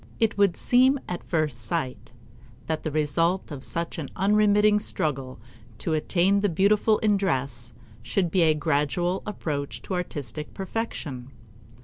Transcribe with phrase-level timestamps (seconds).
[0.19, 2.11] It would seem at first sight
[2.65, 5.39] that the result of such an unremitting struggle
[5.77, 11.29] to attain the beautiful in dress should be a gradual approach to artistic perfection.